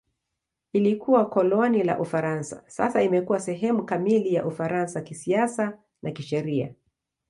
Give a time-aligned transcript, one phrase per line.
[0.73, 6.73] Ilikuwa koloni la Ufaransa; sasa imekuwa sehemu kamili ya Ufaransa kisiasa na kisheria.